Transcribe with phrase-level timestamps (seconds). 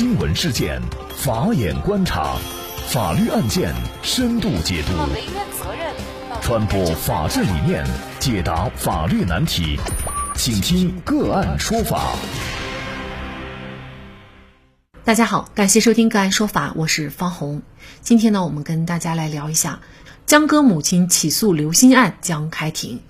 [0.00, 0.80] 新闻事件，
[1.14, 2.34] 法眼观察，
[2.88, 3.70] 法律案件
[4.02, 4.92] 深度解读，
[6.40, 7.84] 传播法治理念，
[8.18, 9.78] 解答法律难题，
[10.34, 12.14] 请听个案说法。
[15.04, 17.60] 大家好，感谢收听个案说法，我是方红。
[18.00, 19.80] 今天呢，我们跟大家来聊一下
[20.24, 23.02] 江歌母亲起诉刘鑫案将开庭，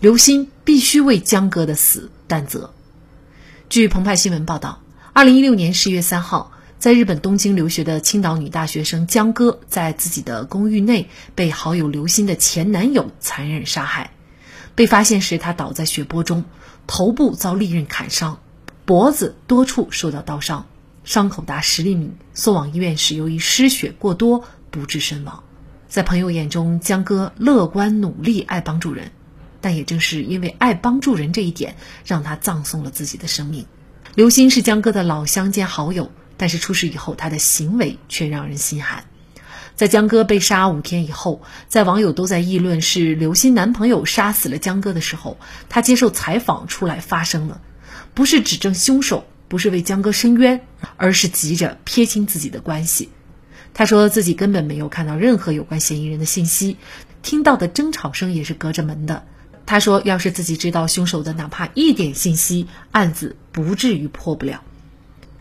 [0.00, 2.74] 刘鑫必须为江哥的死担责。
[3.68, 4.81] 据澎湃新闻报道。
[5.14, 14.12] 二零一六年十月三号，在日本东京留学的青岛女大学生江歌，在自己的公寓内被好友刘鑫的前男友残忍杀害。
[14.74, 16.44] 被发现时，她倒在血泊中，
[16.86, 18.40] 头部遭利刃砍伤，
[18.86, 20.66] 脖子多处受到刀伤，
[21.04, 22.12] 伤口达十厘米。
[22.32, 25.44] 送往医院时，由于失血过多，不治身亡。
[25.88, 29.12] 在朋友眼中，江歌乐观努力，爱帮助人，
[29.60, 31.76] 但也正是因为爱帮助人这一点，
[32.06, 33.66] 让她葬送了自己的生命。
[34.14, 39.04] 刘鑫是江歌的老乡兼好友，但是出事以后，他的行为却让人心寒。
[39.74, 45.38] 在江歌被杀五天以后，在网友都在议论是刘鑫男朋友杀死了江歌的时候，
[45.70, 47.62] 他接受采访出来发声了，
[48.12, 50.60] 不是指证凶手，不是为江歌申冤，
[50.98, 53.08] 而是急着撇清自己的关系。
[53.72, 56.76] 他说自己根本没有看到任何有关嫌疑人的信息，
[57.22, 59.24] 听到的争吵声也是隔着门的。
[59.64, 64.62] 他说：“要是自己知道凶手的哪怕一点信息，案子不至于破不了。”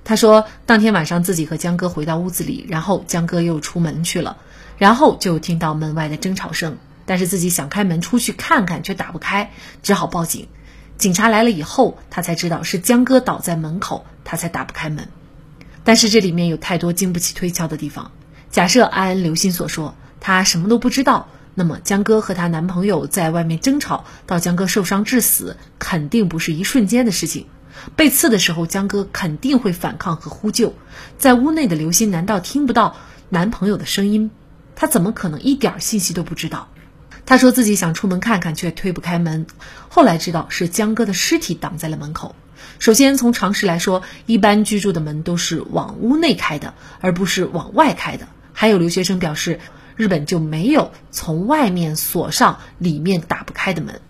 [0.03, 4.37] 他说：“当天晚上自己和江哥回到屋子里，然后江哥又出门去了，
[4.77, 6.77] 然后就听到门外的争吵声。
[7.05, 9.51] 但是自己想开门出去看看，却打不开，
[9.83, 10.47] 只好报警。
[10.97, 15.07] 警察来了以后，他才知道是江哥倒在门口，他才打不开门。
[15.83, 18.11] 但是这里面有太多经不起推敲的地方。
[18.51, 27.47] 假设按刘鑫所说，他什么都不知道。”那么江歌和她男朋友在外面争吵，到江哥受伤致死，肯定不是一瞬间的事情。
[27.95, 30.73] 被刺的时候，江歌肯定会反抗和呼救。
[31.17, 32.95] 在屋内的刘鑫难道听不到
[33.29, 34.31] 男朋友的声音？
[34.75, 36.69] 她怎么可能一点信息都不知道？
[37.25, 39.45] 她说自己想出门看看，却推不开门。
[39.89, 42.35] 后来知道是江哥的尸体挡在了门口。
[42.79, 48.27] 首先从常识来说，一般居住的门都是往屋内开的，而不是往外开的。
[48.53, 49.59] 还有留学生表示。
[49.95, 54.01] 日本就没有从外面锁上里面打不开的门，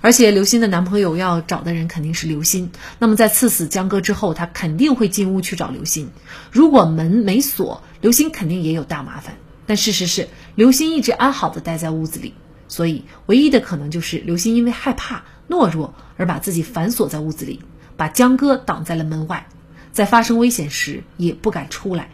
[0.00, 2.70] 而且刘鑫的男朋友要找的人肯定是刘鑫。
[2.98, 6.08] 那么在刺死江歌之后，他肯定会进屋去找刘鑫。
[6.50, 9.36] 如果门没锁，刘鑫肯定也有大麻烦。
[9.66, 12.34] 但事实是，刘鑫一直安好的待在屋子里，
[12.68, 17.60] 所以唯一的可能就是刘鑫因为害怕懦弱而把自己反锁在屋子里，
[17.96, 19.48] 把江歌挡在了门外，
[19.90, 22.10] 在发生危险时也不敢出来。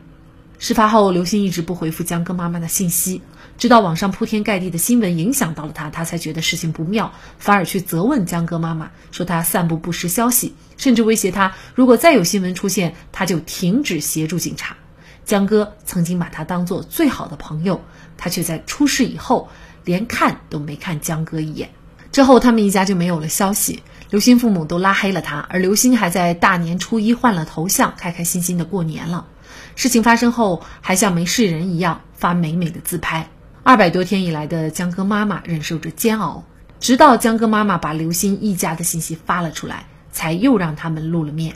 [0.62, 3.20] 事发后，刘鑫一直不回复江歌妈妈的信息，
[3.58, 14.76] 直到网上铺天盖地的新闻影响到了他，他才觉得事情不妙，反而去责问江歌妈妈，说他散布不实消息，甚至威胁他，如果再有新闻出现，他就停止协助警察。
[15.24, 17.80] 江歌曾经把他当做最好的朋友，
[18.16, 19.48] 他却在出事以后
[19.84, 21.70] 连看都没看江歌一眼。
[22.12, 29.26] 之后，他们一家就没有了消息，刘鑫父母都拉黑了他，而刘鑫还在大年初一换了头像，开开心心的过年了。
[29.74, 33.28] 事情发生后，还像没事人一样发美美的自拍。
[33.62, 36.44] 二百多天以来的江歌妈妈忍受着煎熬，
[36.80, 41.54] 直到江歌妈妈把刘鑫一家的信息发了出来，才又让他们露了面。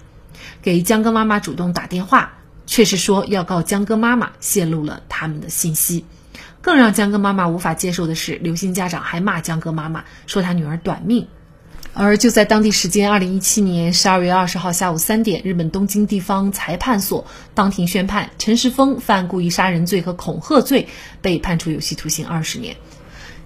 [0.62, 2.34] 给江歌妈妈主动打电话，
[2.66, 6.04] 却是说要告江歌妈妈泄露了他们的信息。
[6.60, 11.28] 更让江歌妈妈无法接受的是，刘鑫家长还骂江歌妈妈，说她女儿短命。
[11.98, 20.88] 而就在当地时间二零一七年十二月二十号下午三点，日本东京地方裁判所当庭宣判，陈世峰犯故意杀人罪和恐吓罪，
[21.22, 22.76] 被判处有期徒刑二十年。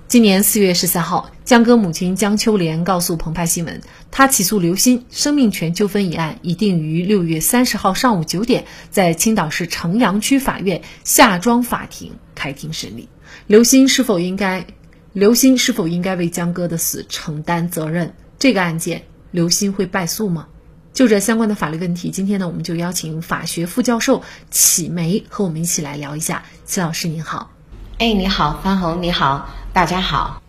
[0.08, 13.08] 今年四月十三号，江歌母亲江秋莲告诉澎湃新闻，她起诉刘鑫生命权纠纷一案已定于六月三十号上午九点，在青岛市城阳区法院夏庄法庭开庭审理。
[13.46, 14.66] 刘鑫是否应该？
[15.12, 18.12] 刘鑫是否应该为江歌的死承担责任？
[18.40, 20.48] 这个案件，刘鑫会败诉吗？
[20.94, 26.42] 就这相关的法律问题，今天呢，我们就邀请法学副教授启梅和我们一起来聊一下。
[26.64, 27.52] 齐老师您好，
[27.98, 30.42] 哎，你好，方红，你好，大家好。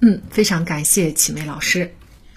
[0.00, 1.94] 嗯，非常感谢启梅老师。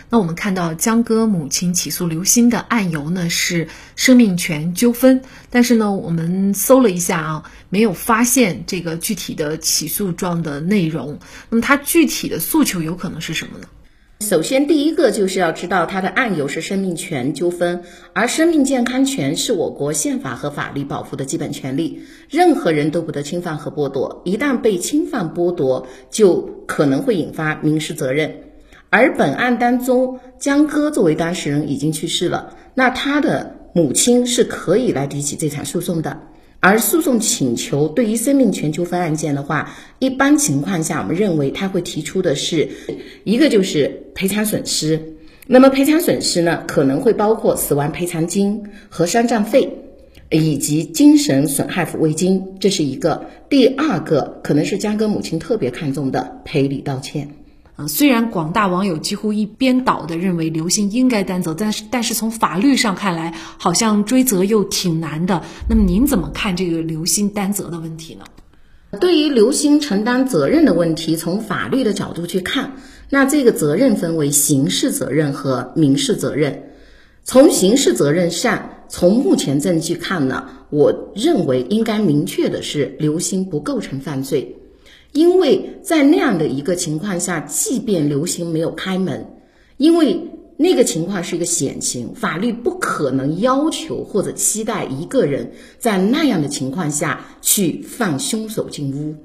[0.10, 3.68] 那我们看到江歌母亲起诉刘鑫的案由呢是
[3.98, 11.20] 生命权纠纷，但是呢，我们搜了一下啊，没有发现这个具体的起诉状的内容。
[11.50, 13.68] 那么他具体的诉求有可能是什么呢？
[14.24, 17.84] 首先，第一个就是要知道他的案由是生命权纠纷，
[18.14, 24.22] 而生命健康权是我国宪法和法律保护的基本权利，任何人都不得侵犯和剥夺。
[24.24, 28.34] 一旦被侵犯剥夺，就可能会引发民事责任。
[28.90, 36.22] 而本案当中，江歌作为当事人已经去世了，那他的母亲是可以来提起这场诉讼的。
[36.66, 42.70] 而诉讼请求对于生命权纠纷案件的话，一般情况下，我们认为他会提出的是
[43.26, 45.18] 一个就是赔偿损失。
[45.46, 49.70] 那么赔偿损失呢，可能会包括死亡赔偿金和丧葬费，
[50.32, 53.26] 以及精神损害抚慰金，这是一个。
[53.50, 57.28] 第二个可能是江歌母亲特别看重的赔礼道歉。
[57.76, 65.44] 啊，虽然广大网友几乎一边倒的认为刘星应该担责，但是但是从法律上看来，好像追责又挺难的。
[65.68, 68.26] 那么您怎么看这个刘星担责的问题呢？
[69.00, 72.74] 对于刘星承担责任的问题，从法律的角度去看。
[73.10, 76.70] 那这个责任分为刑事责任和民事责任。
[77.24, 84.58] 从刑事责任上，从目前证据看呢，我认为应该明确的是刘星不构成犯罪，
[85.14, 89.28] 因为在那样的一个情况下，即便刘星没有开门，
[89.78, 90.20] 因为
[90.58, 99.16] 那个情况是一个险情，法律不可能要求或者期待一个人在那样的情况下去放凶手进屋，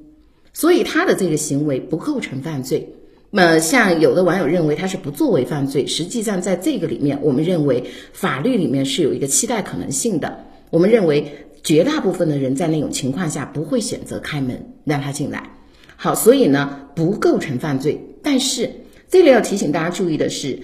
[0.52, 2.94] 所以他的这个行为不构成犯罪。
[3.30, 10.46] 那像有的网友认为他是不作为犯罪，实际上在这个里面，我们认为法律里面是有一个期待可能性的。
[10.70, 15.57] 我们认为绝大部分的人在那种情况下不会选择开门让他进来。
[16.00, 18.00] 好，所以呢不构成犯罪。
[18.22, 18.70] 但是
[19.08, 20.60] 这里要提醒大家注意的是，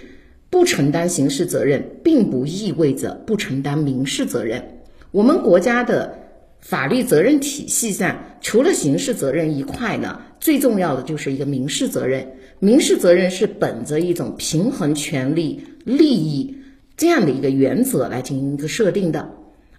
[0.49, 4.81] 不承担刑事责任，并不意味着不承担民事责任。
[5.11, 6.21] 我们国家的。
[6.65, 12.27] 法律责任体系上，除了刑事责任一块呢，最重要的就是一个民事责任。
[12.59, 16.57] 民事责任是本着一种平衡权利、利益
[16.97, 19.29] 这样的一个原则来进行一个设定的。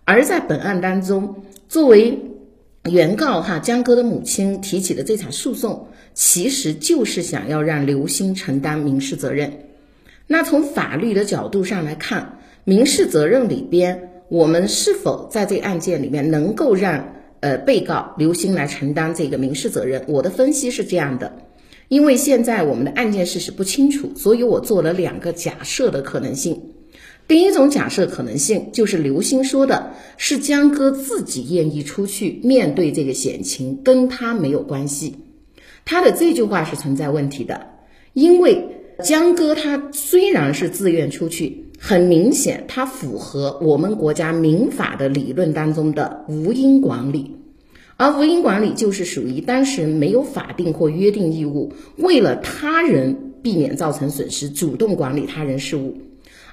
[0.04, 2.20] 而在本案当中，作为
[2.90, 9.52] 原告哈江歌的母亲提起的这场诉讼，其实就是想要让刘星承担民事责任。
[10.28, 14.12] 那从法律的角度上来看，民事责任里边。
[14.28, 20.04] 我们是否在这个案件里面能够让呃被告刘星来承担这个民事责任？
[20.08, 21.32] 我的分析是这样的，
[21.90, 26.60] 因为现在我们的案件事实不清楚，所以我做了两个假设的可能性。
[27.28, 35.16] 第一种假设可能性就是刘星说的是江哥自己愿意出去面对这个险情，跟他没有关系。
[35.86, 37.68] 他的这句话是存在问题的，
[38.14, 38.68] 因为
[39.04, 41.64] 江哥他虽然是自愿出去。
[41.78, 47.36] 很明显，他符合我们国家民法的理论当中的无因管理，
[47.98, 55.98] 而无因管理就是属于当事人没有法定或约定义务，为了他人避免造成损失，主动管理他人事务。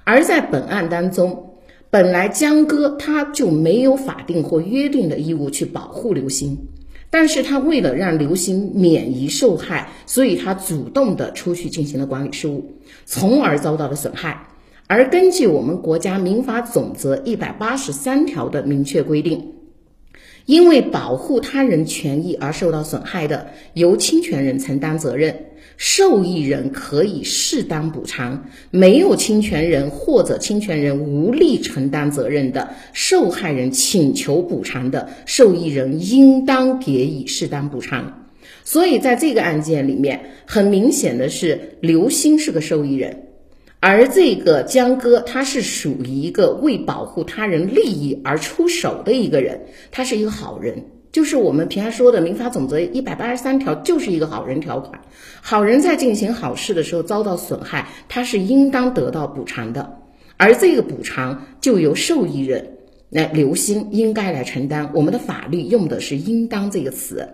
[0.05, 1.51] 而在本案当中，
[1.91, 6.59] 本来江哥他就没有法定或约定的义务去保护刘星，
[7.11, 12.73] 但是他为了让刘星免于受害，所以他主动的出去进行了管理事务，
[13.05, 14.49] 从而遭到了损害。
[14.89, 19.53] 而根据我们国家民法总则一百八十三条的明确规定，
[20.47, 25.35] 因为保护他人权益而受到损害的，由侵权人承担责任，
[25.77, 28.37] 受益人可以适当补偿；
[28.71, 38.29] 没有侵权人或者侵权人无力承担责任的，受害人请求补偿的，受益人应当给予适当补偿。
[38.65, 43.17] 所以，在这个案件里面，很明显的是刘鑫是个受益人。
[43.85, 49.61] 而这个江哥，他是属于一个为保护他人利益而出手的一个人，
[49.91, 55.01] 他是一个好人，就是我们平常说的民法总则一百八十三条，就是一个好人条款。
[55.41, 59.99] 好人在进行好事的时候遭到损害，他是应当得到补偿的，
[60.37, 62.77] 而这个补偿就由受益人
[63.11, 64.93] 来刘星应该来承担。
[64.95, 67.29] 我们的法律用的是“应当”这个词，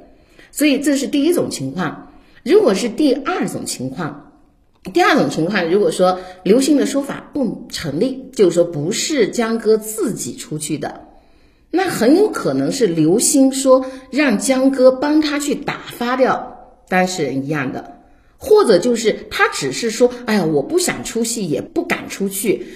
[0.51, 2.11] 所以这是第一种情况。
[2.43, 4.28] 如果是第二种情况。
[4.93, 11.03] 第二种情况，如果说刘星的说法不成立，就是说不是江哥自己出去的，
[11.71, 17.99] 那很有可能是刘星说让江哥帮他去打发掉当事人一样的，
[18.39, 22.67] 或者就是他只是说，哎呀，我不想出戏，也不敢出去。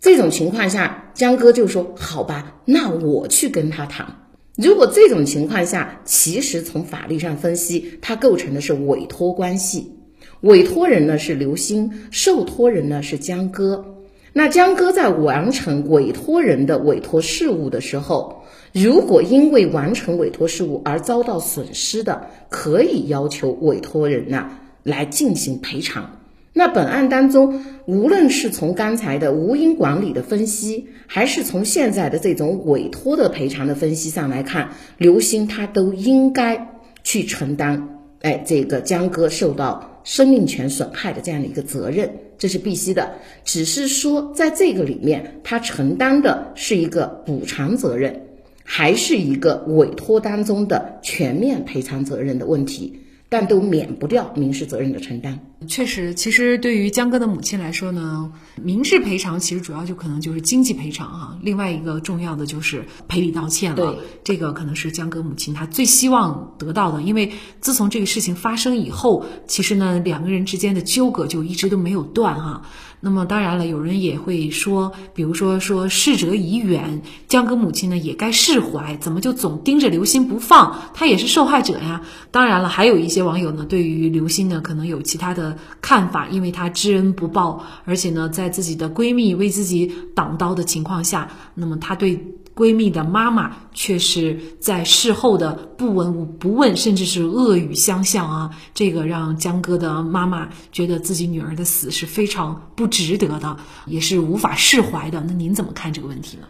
[0.00, 4.28] 这种情况下，江哥就说好吧，那我去跟他谈。
[4.56, 9.95] 如果这种情况下，其实从法律上分析，它构成的是委托关系。
[10.42, 13.84] 委托人呢是刘星，受托人呢是江歌。
[14.32, 24.50] 那江歌在完成委托人的委托事务的时候，如果因为完成委托事务而遭到损失的，可以要求委托人呐
[24.82, 26.20] 来进行赔偿。
[26.52, 38.00] 那本案当中，无论是从刚才的无因管理的分析，还是从现在的这种委托的赔偿的分析上来看，刘星他都应该去承担。
[38.20, 42.10] 哎，这个江歌受到生命权损害的这样的一个责任。
[42.38, 43.14] 这是必须的。
[43.44, 48.22] 只是说在这个里面，他承担的是一个补偿责任，
[48.64, 53.00] 还是一个委托当中的全面赔偿责任的问题。
[53.28, 55.40] 但都免不掉民事责任的承担。
[55.66, 58.30] 确实，其实对于江哥的母亲来说呢，
[58.62, 61.38] 民事赔偿其实主要就可能就是经济赔偿啊。
[61.40, 63.96] 另外一个重要的就是赔礼道歉了。
[64.22, 72.62] 这个可能是江哥母亲她最希望得到的，因为自从这个事情发生以后，其实呢两个人之间的纠葛就一直都没有断哈。
[72.98, 80.90] 那么当然了，有人也会说，比如说说逝者已远，江哥母亲呢也该释怀，怎么就总盯着刘鑫不放？
[80.94, 82.02] 她也是受害者呀。
[82.30, 85.45] 当然了，还有一些网友呢，对于刘鑫呢可能有其他的
[85.82, 92.18] 看法，因为她知恩不报，而且呢在自己的闺蜜为自己挡刀的情况下，那么她对。
[92.56, 98.50] 闺蜜的妈妈却是在事后的不闻不问，甚至是恶语相向啊！
[98.72, 105.22] 这个让江哥的妈妈觉得自己女儿的死是非常不值得的，也是无法释怀的。
[105.28, 106.44] 那您怎么看这个问题呢？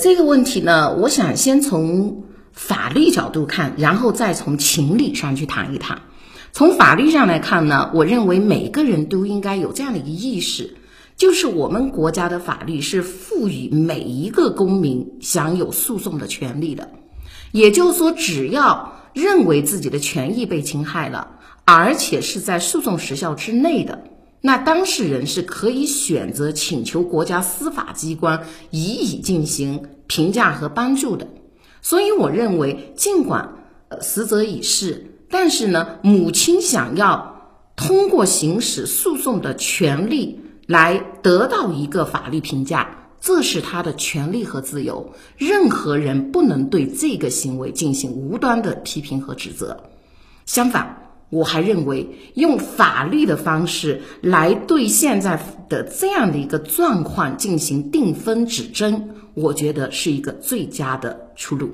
[0.00, 6.02] 这个问题呢，我想先从法律角度看，然后再从情理上去谈一谈。
[6.58, 10.74] 从法律上来看呢，我认为每个人都应该有这样的一个意识。
[11.16, 16.90] 就是我们国家的法律是赋予每一个公民享有诉讼的权利的，
[17.52, 24.02] 也就是说，只要认为自己的权益被侵害了，而且是在诉讼时效之内的，
[24.40, 31.28] 那当事人是可以选择请求国家司法机关予以进行评价和帮助的。
[31.82, 33.52] 所以，我认为，尽管
[33.90, 40.40] 呃死者已逝，但是呢，母亲想要通过行使诉讼的权利。
[40.68, 45.14] 来得到一个法律评价，这是她的权利和自由。
[45.38, 49.84] 任何人不能对这个行为进行无端的批评和指责。
[50.44, 61.70] 相反，我还认为用法律的方式来对现在的这样的一个状况进行定分指针，我觉得是一个最佳的出路。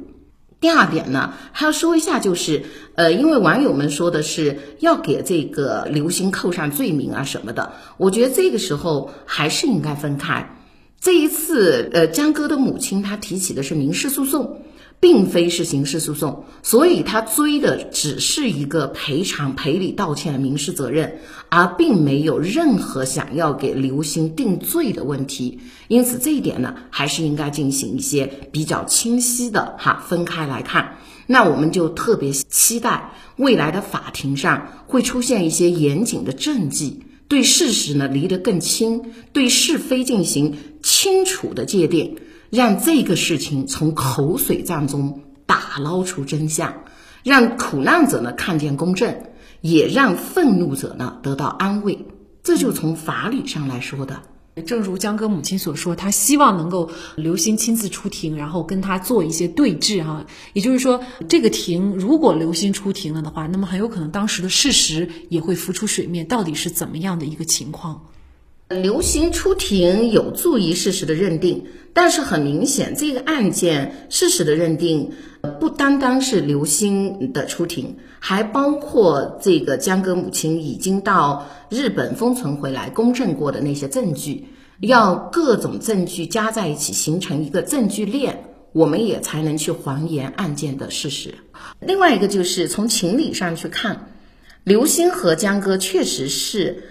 [0.64, 10.56] 第二点呢，还要说一下，就是，呃，因为网友们说的是要给这个刘星扣上罪名啊什么的，我觉得这个时候还是应该分开。
[10.98, 14.62] 这一次，呃，江歌的母亲她提起的是民事诉讼。
[15.04, 21.18] 并非是刑事诉讼，所以他追的只是一个赔偿、赔礼道歉的民事责任，
[21.50, 25.60] 而并没有任何想要给刘星定罪的问题。
[25.88, 30.96] 因此，这一点呢，还是应该进行一些比较清晰的哈分开来看。
[31.26, 42.16] 那我们就特别期待未来的法庭上会出现一些严谨的证据，对事实呢离得更清，对是非进行清楚的界定。
[42.54, 46.84] 让这个事情从口水战中打捞出真相，
[47.24, 49.24] 让苦难者呢看见公正，
[49.60, 52.06] 也让愤怒者呢得到安慰。
[52.44, 54.22] 这就从法理上来说的。
[54.64, 60.24] 正如江哥母亲所说，他希望能够刘星亲自出庭，然后跟他做一些对质哈。
[60.52, 68.06] 也就是说，这个庭如果刘星出庭了的话，那么很有可能当时的事实也会浮出水面，到底是怎么样的一个情况。
[68.82, 75.12] 刘星出庭有助于事实的认定，但是很明显，这个案件事实的认定
[75.60, 84.46] 不单单是刘星的出庭，还包括这个江歌母亲已经到日本封存回来公证过的那些证据，
[84.80, 91.34] 要各种证据加在一起形成一个证据链，我们也才能去还原案件的事实。
[91.80, 94.08] 另外一个就是从情理上去看，
[94.64, 96.90] 刘星和江歌确实是。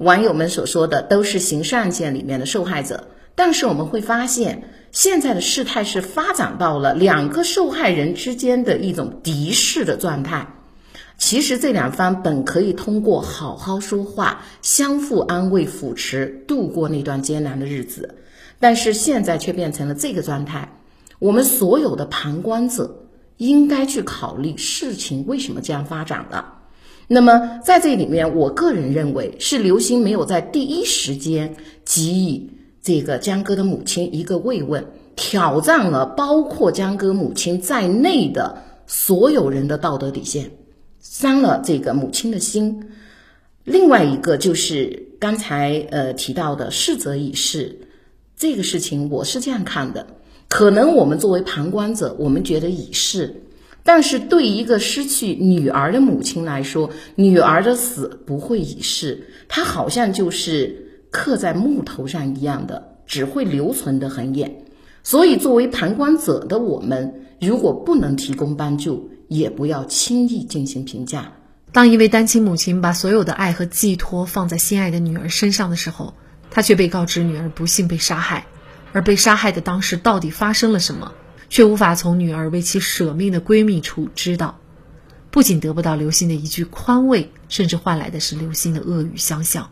[0.00, 10.54] 网友们所说的都是刑事案件里面的受害者，但是我们会发现，现在的事态是发展到了两个受害人之间的一种敌视的状态。
[11.18, 18.14] 其实这两方本可以通过好好说话，相互安慰扶持，度过那段艰难的日子，
[18.58, 20.80] 但是现在却变成了这个状态。
[21.18, 23.04] 我们所有的旁观者
[23.36, 26.54] 应该去考虑事情为什么这样发展了。
[27.12, 32.48] 那么在这里面，我个人认为是刘星没有在第一时间给予
[32.80, 34.86] 这个江歌的母亲一个慰问，
[35.16, 40.52] 挑战了包括江歌母亲在内的所有人的道德底线，
[41.00, 42.90] 伤了这个母亲的心。
[43.64, 47.76] 另外一个就是刚才呃提到的逝者已逝
[48.36, 50.06] 这个事情，我是这样看的，
[50.46, 53.42] 可能我们作为旁观者，我们觉得已逝。
[53.82, 64.62] 但是对一个失去女儿的母亲来说，女儿的死不会已逝，她好像就是刻在木头上一样的，只会留存的很远。
[65.02, 71.32] 所以，作为旁观者的我们，如果不能提供帮助，也不要轻易进行评价。
[71.72, 76.14] 当一位单亲母亲把所有的爱和寄托放在心爱的女儿身上的时候，
[76.50, 78.46] 她却被告知女儿不幸被杀害，
[78.92, 81.12] 而被杀害的当时到底发生了什么，
[81.50, 84.58] 却无法从女儿为其舍命的闺蜜处知道。
[85.30, 89.70] 不仅得不到刘星的一句宽慰，甚至换来的是刘星的恶语相向。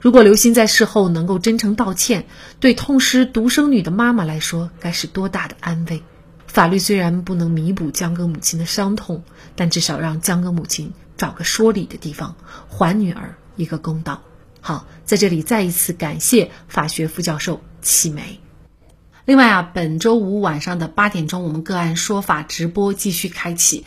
[0.00, 2.26] 如果刘星在事后能够真诚道歉，
[2.60, 6.02] 对痛失独生女的妈妈来说，该是多大的安慰！
[6.46, 9.22] 法律虽然不能弥补江歌母亲的伤痛，
[9.54, 12.34] 但至少让江歌母亲找个说理的地方，
[12.68, 14.22] 还女儿一个公道。
[14.62, 18.40] 好，在这里再一次感谢法学副教授启梅。
[19.26, 23.84] 另外啊，本周五晚上的八点钟，我们个案说法直播继续开启。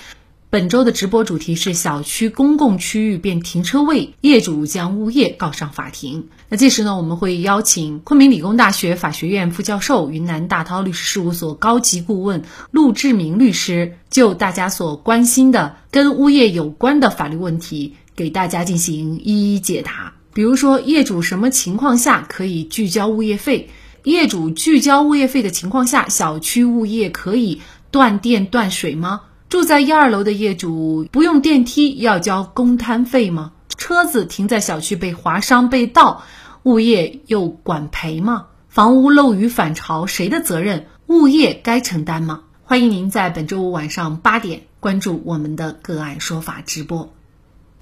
[0.49, 6.27] 本周的直播主题是小区公共区域变停车位，业主将物业告上法庭。
[6.49, 20.15] 那届时呢，我们会邀请昆明理工大学法学院副教授、云南大韬律师事务所高级顾问陆志明律师，就大家所关心的跟物业有关的法律问题，给大家进行一一解答。
[20.33, 23.69] 比如说，业主什么情况下可以拒交物业费？
[24.03, 29.21] 业主拒交物业费的情况下，小区物业可以断电断水吗？
[29.49, 33.51] 住在一二楼的业主不用电梯要交公摊费吗？
[33.77, 36.23] 车子停在小区被划伤被盗，
[36.63, 38.45] 物业又管赔吗？
[38.67, 40.85] 房屋漏雨反潮谁的责任？
[41.07, 42.41] 物业该承担吗？
[42.63, 47.11] 欢迎您在本周五晚上八点关注我们的个案说法直播。